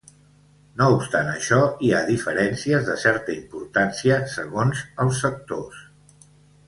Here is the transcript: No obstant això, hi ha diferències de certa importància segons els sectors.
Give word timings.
No 0.81 0.85
obstant 0.93 1.27
això, 1.33 1.59
hi 1.87 1.91
ha 1.91 1.99
diferències 2.07 2.87
de 2.89 2.95
certa 3.03 3.35
importància 3.35 4.19
segons 4.37 4.83
els 5.05 5.21
sectors. 5.27 5.85